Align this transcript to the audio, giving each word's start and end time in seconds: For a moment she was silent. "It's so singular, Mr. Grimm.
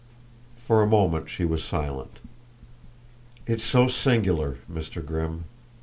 For 0.57 0.81
a 0.81 0.87
moment 0.87 1.29
she 1.29 1.45
was 1.45 1.63
silent. 1.63 2.17
"It's 3.45 3.63
so 3.63 3.87
singular, 3.87 4.57
Mr. 4.67 5.05
Grimm. 5.05 5.43